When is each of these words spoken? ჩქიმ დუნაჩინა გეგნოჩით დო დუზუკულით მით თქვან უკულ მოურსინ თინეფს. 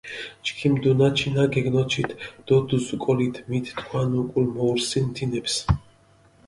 ჩქიმ 0.45 0.73
დუნაჩინა 0.83 1.43
გეგნოჩით 1.55 2.09
დო 2.45 2.57
დუზუკულით 2.67 3.35
მით 3.49 3.65
თქვან 3.79 4.11
უკულ 4.21 4.45
მოურსინ 4.55 5.05
თინეფს. 5.15 5.55